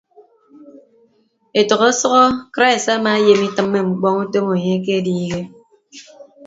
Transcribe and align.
Etәk 1.59 1.81
ọsʌhọ 1.89 2.21
krais 2.53 2.85
amaayem 2.93 3.41
itịmme 3.47 3.79
ñkpọñ 3.89 4.15
utom 4.23 4.45
enye 4.55 4.73
akediihe. 4.79 5.41